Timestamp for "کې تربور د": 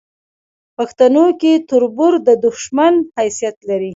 1.41-2.29